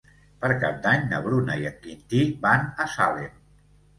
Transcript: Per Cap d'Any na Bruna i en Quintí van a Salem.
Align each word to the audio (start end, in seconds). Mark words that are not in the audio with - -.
Per 0.43 0.47
Cap 0.61 0.79
d'Any 0.85 1.03
na 1.11 1.19
Bruna 1.25 1.57
i 1.63 1.67
en 1.71 1.77
Quintí 1.85 2.23
van 2.47 2.65
a 2.87 2.87
Salem. 2.97 3.37